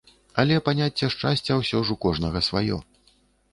Але 0.43 0.55
паняцце 0.69 1.09
шчасця 1.17 1.53
ўсё 1.61 1.83
ж 1.89 1.95
у 1.97 2.01
кожнага 2.09 2.45
сваё. 2.51 2.83